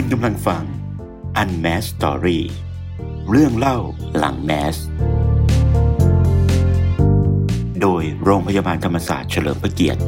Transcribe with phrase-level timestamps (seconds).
[0.00, 0.64] คุณกำลังฟัง
[1.42, 2.40] Unmask Story
[3.30, 3.78] เรื่องเล่า
[4.18, 4.76] หลังแมส
[7.80, 10.00] โดยโรงพยาบาลธรรมศาสตร์เฉลิมพระเกียรติ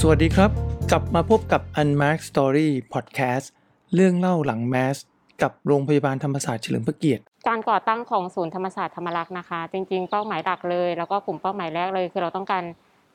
[0.00, 0.50] สวัสดีครับ
[0.90, 3.46] กลับมาพบกับ Unmark Story Podcast
[3.94, 4.96] เรื่องเล่าหลังแมส
[5.42, 12.64] กับโรงพยาบาลธรรมศาสตร์เฉลิมพระเกียรติการก่อตั้งของศูนย์ธรรมศาสตร์ธรรมรักษ์นะคะ จริง ๆ เป้าหมายหลักเลย แล้วก็กลุ่มเป้าหมายแรกเลย คือเราต้องการ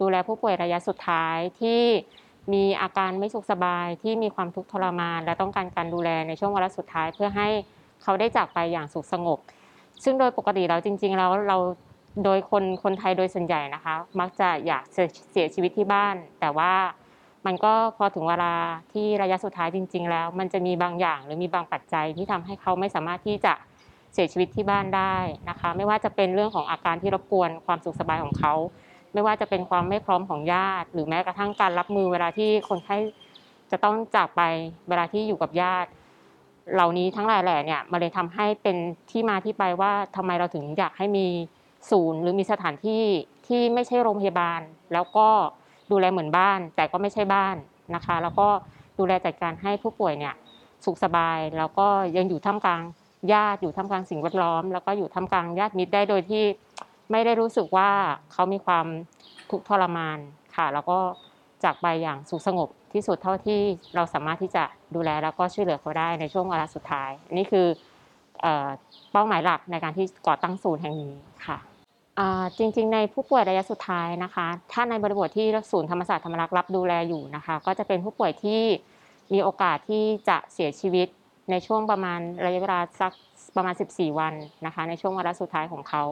[0.01, 1.83] ดูแลผู้ป่วยระยะสุดท้ายที่
[2.53, 7.47] มีอาการไม่สุขสบายที่มีความทุกข์ทรมาน และต้องการการดูแลในช่วงวาระสุดท้ายเพื่อให้
[8.03, 9.39] เขาได้จากไปอย่างสุขสงบ
[10.03, 11.57] ซึ่งโดยปกติแล้วจริง ๆ แล้วเรา
[12.23, 14.83] โดยคนคนไทยโดยส่วนใหญ่นะคะ มักจะอยาก
[15.31, 16.73] เสียชีวิตที่บ้าน แต่ว่า
[17.45, 18.53] มันก็พอถึงเวลา
[18.93, 23.53] ที่ระยะสุดท้ายจริง ๆ แล้ว มันจะมีบางอย่างหรือมีบางปัจจัยที่ทำให้เขาไม่สามารถที่จะ
[24.13, 25.15] เสียชีวิตที่บ้านได้
[25.49, 28.53] นะคะ ไม่ว่าจะเป็นเรื่องของอาการที่รบกวนความสุขสบายของเขา
[29.15, 32.97] ไม่ว่าจะเป็นความไม่พร้อมของญาติ หรือแม้กระทั่งการรับมือเวลาที่คนไข้
[33.71, 34.41] จะต้องจากไป
[34.89, 35.89] เวลาที่อยู่กับญาติ
[36.73, 38.77] เหล่านี้ทั้งหลายแหล่เนี่ยมันเลยทำให้เป็น
[39.11, 41.27] ที่มาที่ไปว่าทำไมเราถึงอยากให้มี
[41.91, 43.03] ศูนย์ หรือมีสถานที่
[43.47, 44.61] ที่ไม่ใช่โรงพยาบาล
[44.93, 45.27] แล้วก็
[45.91, 47.55] ดูแลเหมือนบ้าน แต่ก็ไม่ใช่บ้าน
[47.95, 48.47] นะคะ แล้วก็
[48.99, 50.33] ดูแลจัดการให้ผู้ป่วยเนี่ย
[50.85, 52.81] สุขสบาย แล้วก็ยังอยู่ท่ามกลาง
[53.33, 56.43] ญาติอยู่ท่ามกลางสิ่งแวดล้อม แล้วก็อยู่ท่ามกลางญาติมิตรได้โดยที่
[57.11, 57.89] ไม่ได้รู้สึกว่า
[58.31, 58.85] เขามีความ
[59.49, 60.17] ทุกข์ทรมาน
[60.55, 60.99] ค่ะ แล้วก็
[61.63, 63.59] จากไปอย่างสุขสงบที่สุดเท่าที่
[63.95, 64.63] เราสามารถที่จะ
[64.95, 67.67] ดูแลแล้วก็ช่วยเหลือเขาได้ในช่วงเวลาสุดท้ายนี่คือ
[69.11, 71.15] เป้าหมายหลักในการที่ก่อตั้งศูนย์แห่งนี้
[71.47, 71.57] ค่ะ
[72.57, 78.61] จริงๆ ในผู้ป่วยระยะสุดท้ายนะคะ ถ้าในบริบทที่ศูนย์ธรรมศาสตร์ธรรมรักษ์รับดูแลอยู่นะคะ ก็จะเป็นผู้ป่วยที่
[79.33, 81.07] มีโอกาสที่จะเสียชีวิต
[81.51, 83.11] ในช่วงประมาณระยะเวลาสัก
[83.55, 84.33] ประมาณ 14 วัน
[84.65, 86.03] นะคะ ในช่วงวาระสุดท้ายของเขา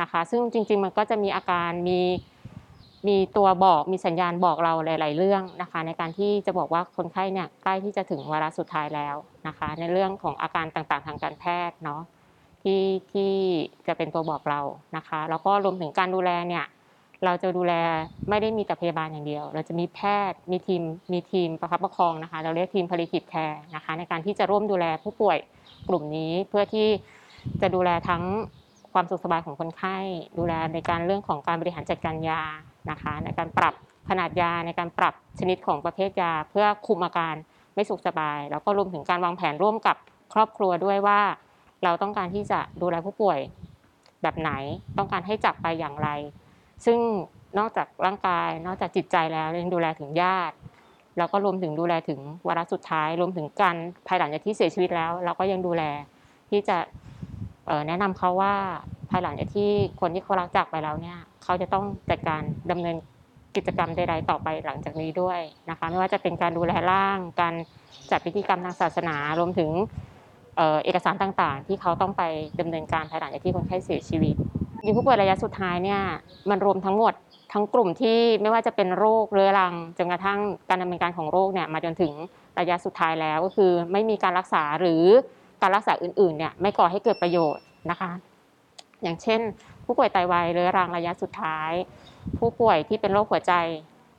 [0.00, 2.00] นะคะ ซึ่งจริง ๆ มันก็จะมีอาการมี
[3.08, 12.02] มีตัวบอกมีสัญญาณบอกเราหลาย ๆ เรื่องนะคะ ในการที่จะบอกว่าคนไข้เนี่ยใกล้ที่จะถึงวาระสุดท้ายแล้วนะคะ ในเรื่องของอาการต่างๆ ทางการแพทย์เนาะ
[12.62, 12.82] ที่
[13.12, 13.32] ที่
[13.86, 14.60] จะเป็นตัวบอกเรา
[14.96, 16.64] นะคะ แล้วก็รวมถึงการดูแลเนี่ย
[17.24, 17.74] เราจะดูแล
[18.28, 20.82] ไม่ได้มีแต่พยาบาลอย่างเดียว เราจะมีแพทย์มีทีม
[21.12, 25.38] มีทีมประคับประคองนะคะ เราเรียกทีมผลิตแคร์นะคะ ในการที่จะร่วมดูแลผู้ป่วย
[25.88, 26.88] กลุ่มนี้เพื่อที่
[27.60, 28.22] จะดูแลทั้ง
[28.92, 29.96] ความสุขสบายของคนไข้
[30.38, 32.42] ดูแลในการเรื่องของการบริหารจัดการยา
[32.90, 33.74] นะคะ ในการปรับ
[34.08, 37.34] ขนาดยาในการปรับชนิดของประเภทยา เพื่อคุมอาการ
[37.74, 39.96] ไม่สุขสบาย แล้วก็รวมถึงการวางแผนร่วมกับ
[40.34, 41.20] ครอบครัวด้วยว่า
[41.84, 43.38] เราต้องการที่จะดูแลผู้ป่วย
[44.22, 44.50] แบบไหน
[44.98, 46.08] ต้องการให้จับไปอย่างไร
[46.84, 46.98] ซึ่ง
[47.58, 50.56] นอกจากร่างกาย นอกจากจิตใจแล้วยังดูแลถึงญาติ
[51.18, 53.76] แล้วก็รวมถึงดูแลถึงวาระสุดท้าย รวมถึงการ
[54.06, 55.82] ภายหลังจากที่เสียชีวิตแล้ว เราก็ยังดูแล
[56.50, 56.76] ที่จะ
[57.88, 58.54] แนะนำเขาว่า
[59.10, 62.96] ภายหลังจากที่คนที่เขารักจากไปแล้วเนี่ยเขาจะต้องจัดการดำเนิน
[63.56, 65.40] กิจกรรมใดๆต่อไปหลังจากนี้ด้วย
[65.70, 67.54] นะคะไม่ว่าจะเป็นการดูแลร่าง การ
[68.10, 69.70] จัดพิธีกรรมทางศาสนารวมถึง
[70.84, 72.22] เอกสารต่างๆ ที่เขาต้องไป
[72.60, 74.34] ดำเนินการภายหลังจากที่คนไข้เสียชีวิต
[74.86, 76.00] มีผู้ป่วยระยะสุดท้ายเนี่ย
[76.50, 77.14] มันรวมทั้งหมด
[77.52, 82.12] ทั้งกลุ่มที่ไม่ว่าจะเป็นโรคเรื้อรังจนกระทั่งการดำเนินการของโรคเนี่ยมาจนถึง
[82.58, 85.04] ระยะสุดท้ายแล้วก็คือไม่มีการรักษาหรือ
[85.62, 88.10] การรักษาอื่นๆเนี่ยไม่ก่อให้เกิดประโยชน์นะคะ
[89.02, 89.40] อย่างเช่น
[89.84, 91.72] ผู้ป่วยไตวายเรื้อรังระยะสุดท้าย
[92.38, 93.52] ผู้ป่วยที่เป็นโรคหัวใจ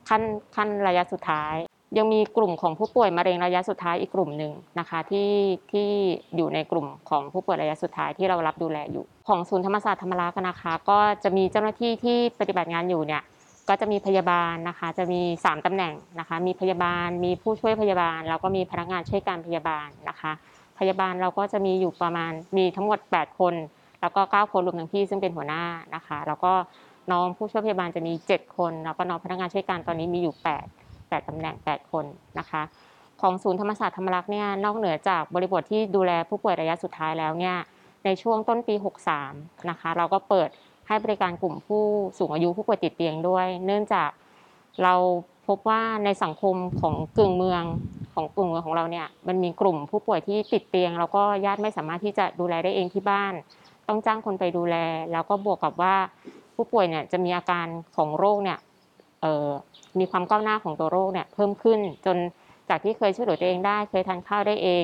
[0.10, 0.22] ขั้น
[0.56, 1.56] ขั้นระยะสุดท้าย
[1.98, 5.32] ยังมีกลุ่มของผู้ป่วยมะเร็งระยะสุดท้ายอีกกลุ่มหนึ่งนะคะที่
[5.72, 5.90] ที่
[6.36, 13.24] อยู่ในกลุ่มของผู้ป่วยระยะสุดท้ายที่เรารับดูแลอยู่ ของศูนย์ธรรมศาสตร์ธรรมรักนะคะ ก็จะมีเจ้าหน้าที่ที่ปฏิบัติงานอยู่เนี่ย
[13.70, 20.32] ก็จะมีพยาบาลนะคะ จะมี 3ตำแหน่งนะคะ มีพยาบาล มีผู้ช่วยพยาบาล แล้วก็มีพนักงานช่วยการพยาบาลนะคะ
[20.90, 23.54] ยาบาลเราก็จะมีอยู่ประมาณมีทั้งหมด 8 คน
[24.02, 25.64] แล้วก็ 9 คนรวมทั้งพี่ซึ่งเป็นหัวหน้า
[25.96, 26.54] นะคะ แล้วก็
[27.12, 32.06] น้องผู้ช่วยพยาบาลจะมี 7 คน แล้วก็น้องพนักงานช่วยการตอนนี้มีอยู่ 8 8ตำแหน่ง 8 คน
[32.40, 32.62] นะคะ
[33.22, 37.56] ของศูนย์ธรรมศาสตร์ธรรมรักษ์เนี่ยนอกเหนือจากบริบทที่ดูแลผู้ป่วยระยะสุดท้ายแล้วเนี่ย
[38.06, 38.76] ในช่วงต้นปี
[39.22, 40.50] 63 นะคะ เราก็เปิด
[40.88, 41.84] ให้บริการกลุ่มผู้
[42.18, 44.10] สูงอายุผู้ป่วยติดเตียงด้วย เนื่องจาก
[44.84, 44.96] เรา
[45.48, 47.64] พบว่าในสังคมของกึ่งเมือง
[48.14, 53.34] ของกลุ่มเมืองของเราเนี่ยมันมีกลุ่มผู้ป่วยที่ติดเตียง แล้วก็ญาติไม่สามารถที่จะดูแลได้เองที่บ้าน
[53.88, 54.76] ต้องจ้างคนไปดูแล
[55.12, 55.96] แล้วก็บวกกับว่า
[56.56, 58.58] ผู้ป่วยเนี่ยจะมีอาการของโรคเนี่ย
[60.00, 62.18] มีความก้าวหน้าของตัวโรคเนี่ยเพิ่มขึ้นจน
[62.70, 64.84] จากที่เคยช่วยเหลือตัวเองได้ เคยทานข้าวได้เอง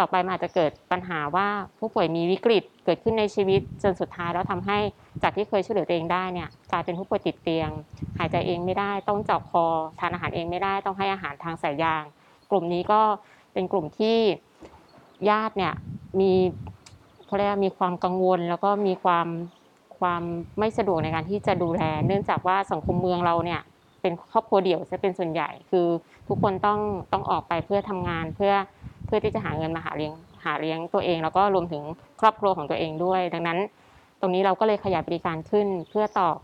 [0.00, 1.48] ต่อไปมันอาจจะเกิดปัญหาว่า
[1.78, 4.78] ผู้ป่วยมีวิกฤตเกิดขึ้นในชีวิตจนสุดท้ายแล้วทำให้
[5.22, 7.70] จากที่เคยช่วยเหลือตัวเองได้เนี่ยกลายเป็นผู้ป่วยติดเตียง
[8.18, 9.64] หายใจเองไม่ได้ต้องเจาะคอ
[10.00, 12.04] ทานอาหารเองไม่ได้ต้องให้อาหารทางสายยาง
[12.50, 13.00] กลุ่มนี้ก็
[13.52, 14.18] เป็นกลุ่มที่
[15.28, 15.74] ญาติเนี่ย
[16.20, 16.32] มี
[17.26, 19.26] เขาเรียกมีความกังวล แล้วก็มีความ
[19.98, 20.22] ความ
[20.58, 23.60] ไม่สะดวกในการที่จะดูแล เนื่องจากว่าสังคมเมืองเราเนี่ย
[24.00, 25.86] เป็นครอบครัวเดี่ยวจะเป็นส่วนใหญ่คือ
[26.28, 26.80] ทุกคนต้อง
[27.12, 28.52] ต้องออกไปเพื่อทำงานเพื่อ
[29.10, 30.12] พื่อที่จะหาเงินมาหาเลี้ยง
[30.44, 31.82] หาเลี้ยงตัวเอง แล้วก็รวมถึง
[32.20, 33.58] ครอบครัวของตัวเองด้วย ดังนั้น
[34.20, 36.36] ตรงนี้เราก็เลยขยายบริการขึ้น เพื่อตอบ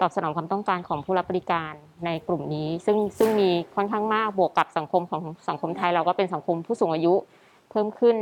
[0.00, 1.72] ตอบสนองความต้องการของผู้รับบริการ
[2.06, 7.14] ในกลุ่มนี้ ซึ่งซึ่งมีค่อนข้างมากบวกกับสังคมของสังคมไทย เราก็เป็นสังคมผู้สูงอายุ
[7.70, 8.16] เพิ่มขึ้น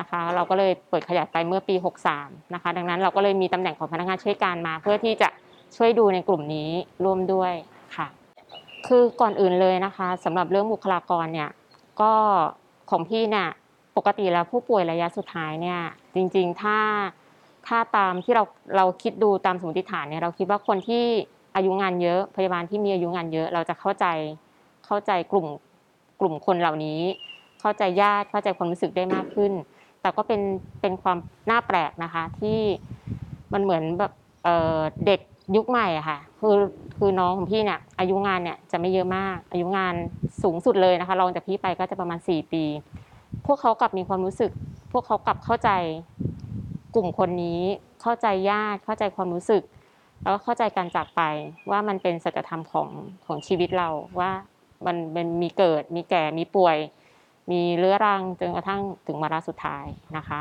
[0.00, 1.74] นะคะ เราก็เลยเปิดขยายไปเมื่อปี
[2.14, 5.28] 63 นะคะ ดังนั้นเราก็เลยมีตำแหน่งของพนักงานช่วยการมา เพื่อที่จะ
[5.76, 6.70] ช่วยดูในกลุ่มนี้
[7.04, 7.52] ร่วมด้วย
[7.96, 8.06] ค่ะ
[8.86, 11.50] คือก่อนอื่นเลยนะคะสำหรับเรื่องบุคลากรเนี่ย
[12.00, 12.12] ก็
[12.90, 13.48] ของพี่เนี่ย
[13.96, 15.80] ปกติแล้วผู้ป่วยระยะสุดท้ายเนี่ย
[16.14, 16.78] จริงๆถ้า
[17.66, 18.44] ถ้าตามที่เรา
[18.76, 21.04] เราคิดดูตามสมมติฐานเนี่ยเราคิดว่าคนที่
[21.56, 24.06] อายุงานเยอะพยาบาลที่มีอายุงานเยอะ เราจะเข้าใจ
[24.86, 25.46] เข้าใจกลุ่ม
[26.20, 27.00] กลุ่มคนเหล่านี้
[27.60, 29.52] เข้าใจญาติเข้าใจความรู้สึกได้มากขึ้น
[30.00, 30.40] แต่ก็เป็น
[30.80, 31.18] เป็นความ
[31.50, 32.60] น่าแปลกนะคะที่
[33.52, 34.12] มันเหมือนแบบ
[34.44, 35.20] เเด็ก
[35.56, 36.54] ยุคใหม่อะค่ะคือ
[36.98, 39.94] คือน้องของพี่เนี่ยอายุงานเนี่ยจะไม่เยอะมาก อายุงาน
[40.42, 42.64] สูงสุดเลยนะคะรองจากพี่ไปก็จะประมาณ 4 ปี
[43.46, 44.50] พวกเขากลับมีความรู้สึก
[44.92, 45.70] พวกเขากลับเข้าใจ
[46.94, 47.60] กลุ่มคนนี้
[48.02, 49.62] เข้าใจญาติเข้าใจความรู้สึก
[50.22, 51.22] แล้วก็เข้าใจการจากไป
[51.70, 52.88] ว่ามันเป็นสัจธรรมของ
[53.26, 53.88] ของชีวิตเรา
[54.20, 54.30] ว่า
[54.86, 56.76] มันเป็นมีเกิดมีแก่มีป่วย
[57.50, 59.86] มีเรื้อรังจนกระทั่งถึงวาระสุดท้าย
[60.16, 60.40] นะคะ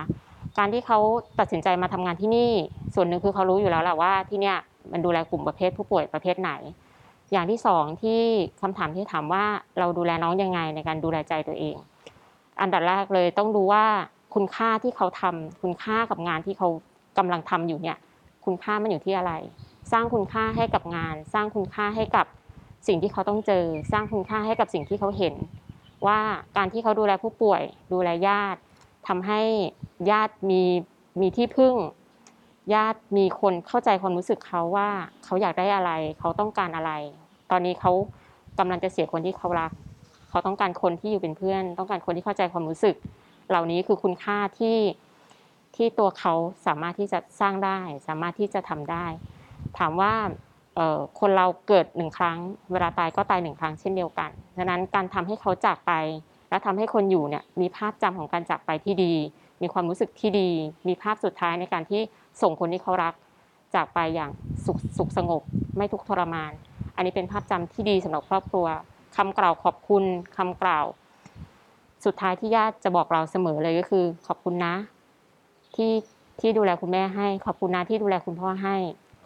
[0.57, 0.99] การที่เขา
[1.39, 2.51] ตัดสินใจมาทำงานที่นี่
[2.95, 4.57] ส่วนหนึ่งคือเขารู้อยู่แล้วแหละว่าที่เนี่ย
[4.91, 6.51] มันดูแลกลุ่มประเภทผู้ป่วยประเภทไหน
[7.31, 8.21] อย่างที่สองที่
[8.61, 9.45] คำถามที่ถามว่า
[9.79, 11.75] เราดูแลน้องยังไงในการดูแลใจตัวเอง
[12.61, 13.85] อันดับแรกเลยต้องดูว่า
[14.33, 16.67] คุณค่าที่เขาทำคุณค่ากับงานที่เขา
[17.17, 17.97] กำลังทำอยู่เนี่ย
[18.45, 19.33] คุณค่ามันอยู่ที่อะไร
[19.91, 22.25] สร้างคุณค่าให้กับงาน สร้างคุณค่าให้กับ
[22.87, 25.35] สิ่งที่เขาต้องเจอ สร้างคุณค่าให้กับสิ่งที่เขาเห็น
[26.07, 26.19] ว่า
[26.57, 27.61] การที่เขาดูแลผู้ป่วย
[27.93, 28.59] ดูแลญาติ
[29.07, 29.41] ทำให้
[30.11, 30.61] ญาติมี
[31.21, 31.75] มีที่พึ่ง
[32.73, 34.89] ญาติมีคนเข้าใจความรู้สึกเขาว่า
[35.23, 36.91] เขาอยากได้อะไร เขาต้องการอะไร
[37.51, 37.91] ตอนนี้เขา
[38.59, 39.71] กำลังจะเสียคนที่เขารัก
[40.29, 42.95] เขาต้องการคนที่อยู่เป็นเพื่อน ต้องการคนที่เข้าใจความรู้สึก
[43.49, 44.77] เหล่านี้คือคุณค่าที่
[45.75, 46.33] ที่ตัวเขา
[46.65, 49.05] สามารถที่จะสร้างได้ สามารถที่จะทำได้
[49.77, 50.13] ถามว่า
[51.19, 52.37] คนเราเกิดหนึ่งครั้ง
[52.71, 55.93] เวลาตายก็ตายหนึ่งครั้งเช่นเดียวกันดังนั้นการทำให้เขาจากไป
[56.49, 59.13] และทำให้คนอยู่เนี่ยมีภาพจำของการจากไปที่ดี
[59.61, 60.49] มีความรู้สึกที่ดี
[60.87, 62.01] มีภาพสุดท้ายในการที่
[62.41, 63.13] ส่งคนที่เขารัก
[63.75, 64.31] จากไปอย่าง
[64.97, 65.41] สุขสงบ
[65.77, 66.51] ไม่ทุกข์ทรมาน
[66.95, 68.67] อันนี้เป็นภาพจำที่ดีสำหรับครอบครัว
[69.15, 70.03] คำกล่าวขอบคุณ
[70.37, 70.85] คำกล่าว
[72.05, 74.73] สุดท้ายที่ญาติจะบอกเราเสมอเลยก็คือ ขอบคุณนะ
[75.75, 75.91] ที่
[76.39, 78.75] ที่ดูแลคุณแม่ให้ ขอบคุณนะที่ดูแลคุณพ่อให้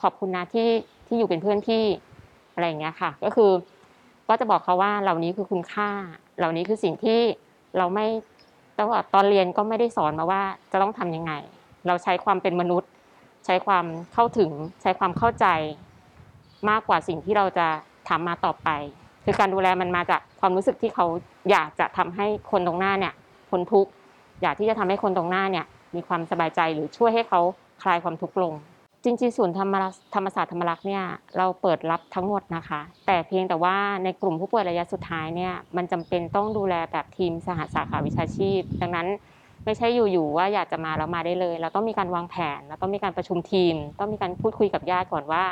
[0.01, 0.69] ขอบคุณนะที่
[1.07, 1.83] ที่อยู่เป็นเพื่อนพี่
[2.53, 3.51] อะไรอย่างเงี้ยค่ะ ก็คือ
[4.27, 5.89] ก็จะบอกเขาว่าเหล่านี้คือคุณค่า
[6.37, 7.19] เหล่านี้คือสิ่งที่
[7.77, 8.05] เราไม่
[8.79, 10.41] ตลอดตอนเรียนก็ไม่ได้สอนมาว่า
[10.71, 11.33] จะต้องทํำยังไง
[11.87, 12.89] เราใช้ความเป็นมนุษย์
[13.45, 14.51] ใช้ความเข้าถึง
[14.81, 15.45] ใช้ความเข้าใจ
[16.69, 17.67] มากกว่าสิ่งที่เราจะ
[18.09, 18.69] ทำมาต่อไป
[19.25, 21.05] คือการดูแลมันมาจากความรู้สึกที่เขา
[21.51, 23.13] อยากจะทำให้คนตรงหน้าเนี่ย
[23.49, 23.91] พ้นทุกข์
[24.41, 25.65] อยากที่จะทำให้คนตรงหน้าเนี่ย
[25.95, 27.41] มีความสบายใจหรือช่วยให้เขา
[27.83, 28.53] คลายความทุกข์ลง
[29.03, 29.75] จริงๆศูนย์ธรรม
[30.15, 31.03] ธรรมศาสตร์ธรรมรักษ์เนี่ย
[31.37, 39.07] เราเปิดรับทั้งหมดนะคะ แต่เพียงแต่ว่าในกลุ่มผู้ป่วยระยะสุดท้ายเนี่ยมันจำเป็นต้องดูแลแบบทีมสหสาขาวิชาชีพ ดังนั้น
[39.65, 45.43] ไม่ใช่อยู่ๆว่าอยากจะมาแล้วมาได้เลย เราต้องมีการวางแผน เราต้องมีการประชุมทีม ต้องมีการพูดคุยกับญาติก่อนว่า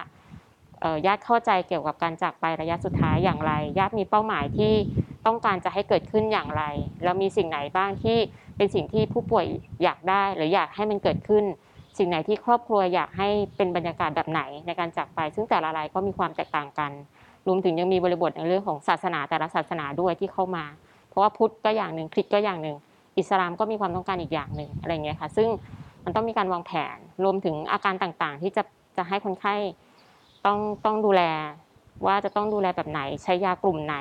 [1.05, 4.73] ญาติเข้าใจเกี่ยวกับการจากไประยะสุดท้ายอย่างไร ญาติมีเป้าหมายที่
[5.25, 6.63] ต้องการจะให้เกิดขึ้นอย่างไร
[7.03, 8.17] แล้วมีสิ่งไหนบ้างที่
[8.57, 9.45] เป็นสิ่งที่ผู้ป่วย
[9.83, 11.43] อยากได้ หรืออยากให้มันเกิดขึ้น
[11.97, 16.91] สิ่งไหนที่ครอบครัวอยากให้เป็นบรรยากาศแบบไหนในการจากไป ซึ่งแต่ละรายก็มีความแตกต่างกัน
[17.47, 20.65] รวมถึงยังมีบริบทในเรื่องของศาสนาแต่ละศาสนาด้วยที่เข้ามา
[21.09, 22.77] เพราะว่าพุทธก็อย่างหนึ่งคริสต์ก็อย่างหนึ่ง
[23.17, 25.47] อิสลามก็มีความต้องการอีกอย่างหนึ่งอะไรเงี้ยค่ะ ซึ่ง
[26.03, 28.63] มันต้องมีการวางแผน รวมถึงอาการต่างๆ ที่จะ
[28.97, 29.55] จะให้คนไข้
[30.45, 31.21] ต้องต้องดูแล
[32.05, 33.95] ว่าจะต้องดูแลแบบไหน ใช้ยากลุ่มไหน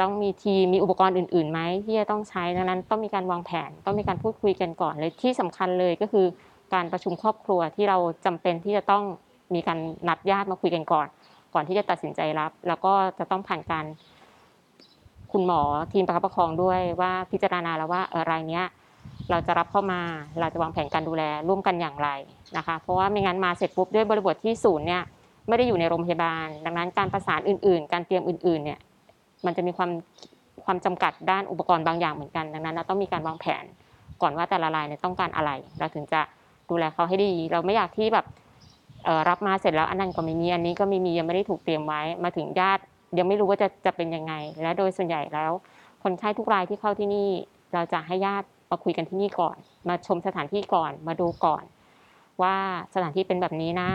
[0.00, 6.26] ต้องมีทีมีอุปกรณ์อื่นๆไหมที่จะต้องใช้ดังนั้นต้องมีการวางแผนต้องมีการพูดคุยกันก่อนเลยที่สำคัญเลยก็คือ
[6.74, 9.04] การประชุมครอบครัวที่เราจำเป็นที่จะต้อง
[9.54, 9.78] มีการ
[10.08, 11.06] นัดญาติมาคุยกันก่อน
[11.54, 13.84] ก่อนที่จะตัดสินใจรับ แล้วก็จะต้องผ่านการ
[15.32, 18.66] คุณหมอทีมประคับประคองด้วยว่าพิจารณาแล้วว่าอะไรเนี้ย
[19.30, 20.00] เราจะรับเข้ามา
[20.40, 22.08] เราจะวางแผนการดูแลร่วมกันอย่างไร
[22.56, 25.02] นะคะ เพราะว่าไม่งั้นมาเสร็จปุ๊บด้วยบริบทที่ศูนย์เนี่ย
[25.48, 28.78] ไม่ได้อยู่ในโรงพยาบาล ดังนั้นการประสานอื่น ๆ การเตรียมอื่น ๆ เนี่ย
[29.46, 29.90] มันจะมีความ
[30.64, 33.64] ความจำกัดด้านอุปกรณ์บางอย่างเหมือนกัน ดังนั้นเราต้องมีการวางแผน
[34.22, 36.20] ก่อนว่าแต่ละรายเนี่ยต้องการอะไร เราถึงจะ
[36.70, 38.26] ดูแลเขาให้ดี เราไม่อยากที่แบบ
[39.28, 42.82] รับมาเสร็จแล้วอันนั้นก็ไม่มีอันนี้ก็ไม่มียังไม่ได้ถูกเตรียมไว้ มาถึงญาติ
[43.18, 45.52] ยังไม่รู้ว่าจะจะเป็นยังไง และโดยส่วนใหญ่แล้ว
[46.02, 47.28] คนไข้ทุกรายที่เข้าที่นี่
[47.74, 49.56] เราจะให้ญาติมาคุยกันที่นี่ก่อน
[49.88, 51.64] มาชมสถานที่ก่อน มาดูก่อน
[52.42, 52.56] ว่า
[52.94, 53.90] สถานที่เป็นแบบนี้นะ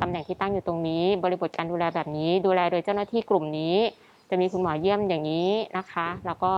[0.00, 3.76] ตำแหน่งที่ตั้งอยู่ตรงนี้ บริบทการดูแลแบบนี้ ดูแลโดยเจ้าหน้าที่กลุ่มนี้
[4.30, 6.52] จะมีคุณหมอเยี่ยมอย่างนี้นะคะ แล้วก็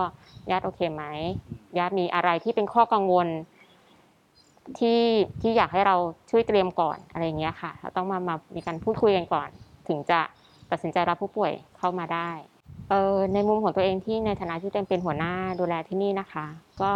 [0.51, 1.03] ญาติโอเคไหม
[1.77, 3.27] ญาติมีอะไรที่เป็นข้อกังวล
[4.79, 5.01] ที่
[5.41, 5.95] ที่อยากให้เรา
[6.29, 9.49] ช่วยเตรียมก่อนอะไรอย่างเงี้ยค่ะเราต้องมามามีการพูดคุยกันก่อน
[9.87, 10.19] ถึงจะ
[10.71, 12.29] ตัดสินใจรับผู้ป่วยเข้ามาได้
[12.89, 16.45] เออในมุมของตัวเองที่ในฐานะที่เป็นหัวหน้าดูแลที่นี่นะคะ
[16.81, 16.91] ก็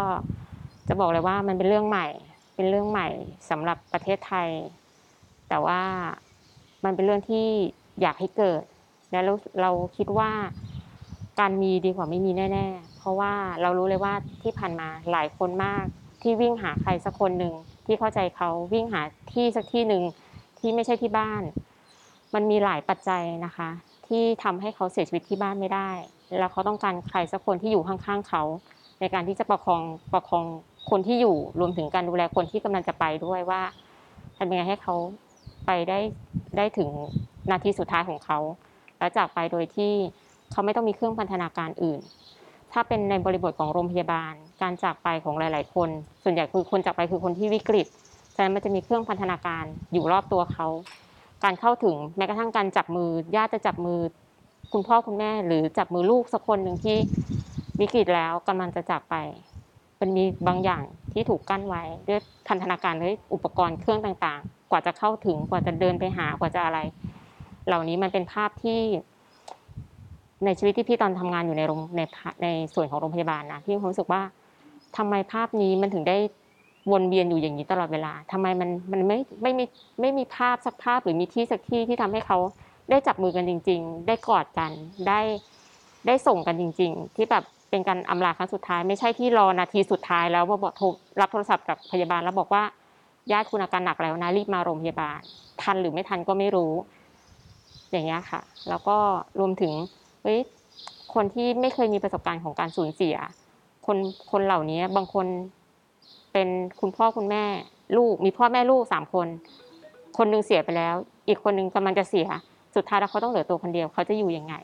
[0.88, 2.08] จะบอกเลยว่ามันเป็นเรื่องใหม่
[2.56, 3.08] เป็นเรื่องใหม่
[3.50, 4.50] สำหรับประเทศไทย
[5.50, 5.82] แต่ว่า
[6.86, 7.48] มันเป็นเรื่องที่
[8.02, 8.64] อยากให้เกิด
[9.12, 10.32] และเราเราคิดว่า
[11.40, 14.14] การมีดีกว่าไม่มีแน่ ๆ เพราะว่าเรารู้เลยว่า
[14.44, 15.86] ที่ผ่านมาหลายคนมาก
[16.22, 17.54] ที่วิ่งหาใครสักคนหนึ่ง
[17.86, 19.02] ที่เข้าใจเขาวิ่งหา
[19.34, 20.04] ที่สักที่หนึ่ง
[20.60, 21.42] ที่ไม่ใช่ที่บ้าน
[22.34, 23.70] มันมีหลายปัจจัยนะคะ
[24.08, 25.90] ที่ทำให้เขาเสียชีวิตที่บ้านไม่ได้
[26.40, 28.44] แล้วเขาต้องการใครสักคนที่อยู่ข้างๆเขา
[29.00, 29.82] ในการที่จะประคอง
[30.14, 30.46] ประคอง
[30.90, 33.62] คนที่อยู่รวมถึงการดูแลคนที่กำลังจะไปด้วยว่า
[34.38, 34.96] ทำยังไงให้เขา
[35.66, 36.00] ไปได้
[36.58, 36.90] ได้ถึง
[37.52, 38.40] นาทีสุดท้ายของเขา
[38.98, 39.94] แล้วจากไปโดยที่
[40.52, 42.02] เขาไม่ต้องมีเครื่องพันธนาการอื่น
[42.72, 45.90] ถ้าเป็นในบริบทของโรงพยาบาล การจากไปของหลาย ๆ คน
[46.24, 47.88] ส่วนใหญ่คือคนจากไปคือคนที่วิกฤต
[48.36, 50.68] ฉะนั้นมันจะมีเครื่องพันธนาการอยู่รอบตัวเขา
[51.44, 54.00] การเข้าถึงแม้กระทั่งการจับมือญาติจะจับมือ
[54.74, 56.98] คุณพ่อคุณแม่หรือจับมือลูกสักคนหนึ่งที่
[57.82, 59.16] วิกฤตแล้วกำลังจะจากไป
[60.00, 66.80] มันมีบางอย่างที่ถูกกั้นไว้ด้วยพันธนาการด้วยอุปกรณ์เครื่องต่างๆ ว่าจะเข้าถึงกว่าจะเดินไปหากว่าจะอะไร
[67.68, 68.82] เหล่านี้มันเป็นภาพที่
[70.46, 72.02] ในชีวิตที่พี่ตอนทำงานอยู่ในโรงใน
[72.44, 74.22] ในส่วนของโรงพยาบาลนะพี่มีความรู้สึกว่า
[74.98, 76.18] ทำไมภาพนี้มันถึงได้
[76.92, 79.66] วนเวียนอยู่อย่างนี้ตลอดเวลาทำไมมันมันไม่ไม่มี
[80.02, 82.38] ไม่มีภาพสักภาพหรือมีที่สักที่ที่ทำให้เขา
[82.90, 84.72] ได้จับมือกันจริง ๆ ได้กอดกัน
[85.08, 85.20] ได้
[86.08, 90.86] ได้ส่งกันจริง ๆ ที่แบบเป็นการอำลาครั้งสุดท้ายไม่ใช่ที่รอนาทีสุดท้ายแล้วมาบอกร
[91.20, 92.64] รับโทรศัพท์จากพยาบาลแล้วบอกว่า
[93.32, 95.20] ญาติคุณอาการหนักแล้วนะรีบมาโรงพยาบาล
[95.62, 96.74] ทันหรือไม่ทันก็ไม่รู้
[97.92, 98.98] อย่างเงี้ยค่ะ แล้วก็
[99.40, 99.74] รวมถึง
[100.24, 100.40] เฮ้ย
[101.14, 103.16] คนที่ไม่เคยมีประสบการณ์ของการสูญเสีย
[103.86, 103.98] คน
[104.32, 105.28] คนเหล่านี้บางคน
[106.34, 106.48] เป็น
[106.80, 107.44] คุณพ่อคุณแม่
[107.98, 109.28] ลูกมีพ่อแม่ลูกสามคน
[110.18, 110.96] คนหนึงเสียไปแล้ว
[111.28, 112.28] อีกคนหนึงกำลังจะเสีย
[112.76, 114.56] สุดท้ายแล้วเขาต้องเหลือตัวคนเดียวเขาจะอยู่ยังไง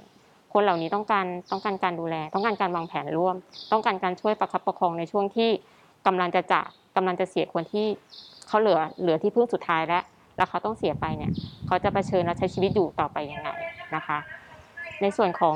[0.53, 3.35] คนเหล่านี้ต้องการต้องการการดูแล ต้องการการวางแผนร่วม
[3.71, 5.49] ต้องการการช่วยประคับประคองในช่วงที่
[6.05, 7.87] กำลังจะจากกำลังจะเสียคนที่
[8.51, 10.03] เขาเหลือเหลือที่พึ่งสุดท้ายแล้ว
[10.37, 11.31] แล้วเขาต้องเสียไปเนี่ย
[11.65, 13.49] เขาจะเผชิญและใช้ชีวิตอยู่ต่อไปยังไง
[13.95, 14.17] นะคะ
[15.01, 15.55] ในส่วนของ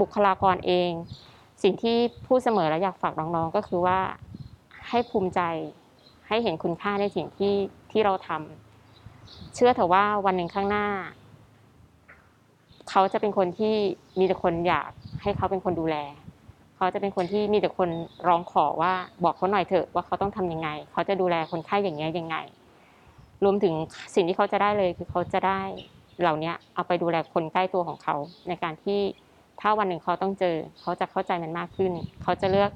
[0.00, 0.90] บุคลากรเอง
[1.62, 3.98] สิ่งที่พูดเสมอและอยากฝากน้องๆก็คือว่า
[4.88, 5.40] ให้ภูมิใจ
[6.28, 7.54] ให้เห็นคุณค่าในสิ่งที่
[7.90, 10.86] ที่เราทำเชื่อเถอะว่าวันหนึ่งข้างหน้า
[12.90, 13.74] เขาจะเป็นคนที่
[14.18, 14.90] มีแต่คนอยาก
[15.22, 15.96] ให้เขาเป็นคนดูแล
[16.78, 17.88] เขาจะเป็นคนที่มีแต่คน
[18.28, 18.92] ร้องขอว่า
[19.24, 22.36] บอกเขาหน่อยเถอะว่าเขาต้องทำยังไง เขาจะดูแลคนไข้อย่างเงี้ยยังไง
[23.44, 23.74] รวมถึง
[24.14, 25.60] สิ่งที่เขาจะได้เลยคือเขาจะได้
[26.20, 28.16] เหล่านี้เอาไปดูแลคนใกล้ตัวของเขา
[28.48, 29.00] ในการที่
[29.60, 31.92] ถ้าวันหนึ่งเขาต้องเจอ เขาจะเข้าใจมันมากขึ้น
[32.22, 32.70] เขาจะเลือก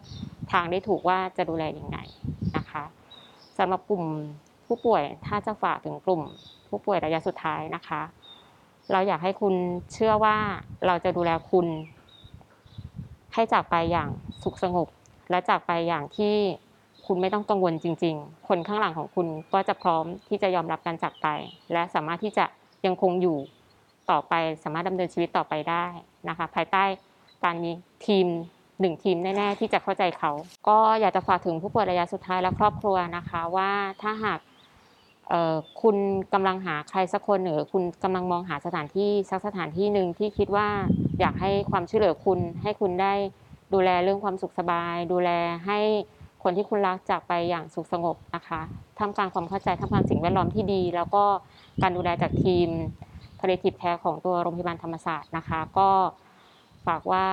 [0.53, 1.99] ทางได้ถูกว่าจะดูแลยังไง
[2.57, 2.85] นะคะ
[3.59, 4.05] สำหรับกลุ่ม
[4.67, 6.23] ผู้ป่วยถ้าจะฝากถึงกลุ่ม
[6.69, 8.03] ผู้ป่วยระยะสุดท้ายนะคะ
[8.93, 9.55] เราอยากให้คุณ
[9.93, 10.37] เชื่อว่า
[10.87, 11.67] เราจะดูแลคุณ
[13.35, 14.09] ให้จากไปอย่าง
[14.43, 14.89] สุขสงบ
[15.31, 16.35] และจากไปอย่างที่
[17.07, 21.27] คุณไม่ต้องกังวลจริง ๆ คนข้างหลังของคุณก็จะพร้อมที่จะยอมรับการจากไป
[21.73, 22.45] และสามารถที่จะ
[22.87, 23.39] ยังคงอยู่
[24.11, 25.85] ต่อไปสามารถดำเนินชีวิตต่อไปได้
[26.29, 26.85] นะคะ ภายใต้
[27.45, 27.71] การมี
[28.07, 28.27] ทีม
[28.81, 30.31] หนึ่งทีมแน่ ๆ ที่จะเข้าใจเขา
[30.69, 33.71] ก็อยากจะฝากถึงผู้ป่วยระยะสุดท้ายและครอบครัวนะคะว่า
[34.03, 34.39] ถ้าหาก
[35.83, 35.97] คุณ
[36.35, 40.69] กำลังหาใครสักคนหรือคุณกำลังมองหาสถานที่สักสถานที่หนึ่งที่คิดว่า
[41.23, 43.15] อยากให้ความช่วยเหลือคุณ ให้คุณได้
[43.75, 45.31] ดูแลเรื่องความสุขสบาย ดูแล
[45.67, 45.79] ให้
[46.43, 48.61] คนที่คุณรักจากไปอย่างสุขสงบนะคะ
[48.99, 51.25] ท่ามกลางความเข้าใจท่ามกลางสิ่งแวดล้อมที่ดี แล้วก็
[51.83, 52.69] การดูแลจากทีม
[53.39, 55.91] palliative care ของตัวโรงพยาบาลธรรมศาสตร์นะคะ ก็
[56.87, 57.25] ฝากว่า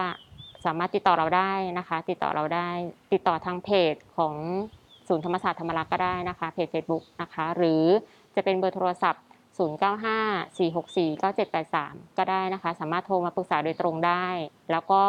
[0.66, 2.70] สามารถติดต่อเราได้นะคะ ติดต่อเราได้
[3.14, 4.36] ติดต่อทางเพจของ
[5.08, 7.84] ศูนย์ธรรมศาสตร์ธรรมรักษ์ก็ได้นะคะ เพจ Facebook นะคะ หรือ
[8.36, 9.24] จะเป็นเบอร์โทรศัพท์
[9.60, 14.26] 0954649783 ก็ได้นะคะ สามารถโทรมาปรึกษาโดยตรงได้
[14.72, 15.02] แล้วก็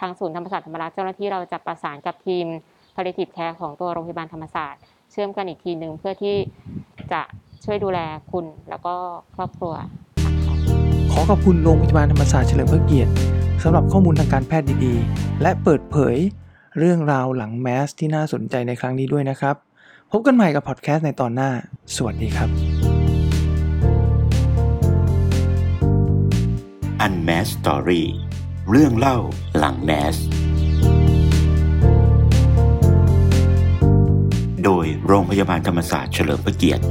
[0.00, 2.46] ทางศูนย์ธรรมศาสตร์ธรรมรักษ์เจ้าหน้าที่เราจะประสานกับทีม
[2.94, 6.36] palliative care ของตัวโรงพยาบาลธรรมศาสตร์ เชื่อมกันอีกทีหนึ่งเพื่อที่
[7.12, 7.22] จะ
[7.64, 7.98] ช่วยดูแล
[8.32, 8.94] คุณแล้วก็
[9.36, 9.74] ครอบครัว
[11.12, 13.12] ขอขอบคุณโรงพยาบาลธรรมศาสตร์เฉลิมพระเกียรติ
[13.62, 16.16] สำหรับข้อมูลทางการแพทย์ดีๆ และเปิดเผย
[16.78, 19.56] เรื่องราวหลังแมสที่น่าสนใจในครั้งนี้ด้วยนะครับ
[20.12, 21.50] พบกันใหม่กับพอดแคสต์ในตอนหน้า
[21.96, 22.48] สวัสดีครับ
[27.04, 28.04] Unmasked Story
[28.70, 29.18] เรื่องเล่า
[29.58, 30.16] หลังแมส
[34.64, 36.84] โดยโรงพยาบาลธรรมศาสตร์เฉลิมพระเกียรติ